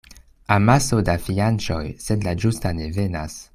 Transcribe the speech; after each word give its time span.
Amaso 0.55 1.01
da 1.09 1.15
fianĉoj, 1.27 1.83
sed 2.07 2.27
la 2.29 2.35
ĝusta 2.45 2.75
ne 2.81 2.91
venas. 3.01 3.41